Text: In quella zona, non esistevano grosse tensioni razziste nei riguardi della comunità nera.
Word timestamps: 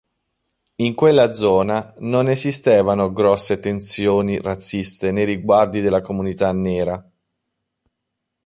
In 0.77 0.95
quella 0.95 1.31
zona, 1.31 1.93
non 1.99 2.27
esistevano 2.27 3.13
grosse 3.13 3.59
tensioni 3.59 4.41
razziste 4.41 5.11
nei 5.11 5.25
riguardi 5.25 5.79
della 5.79 6.01
comunità 6.01 6.51
nera. 6.53 7.07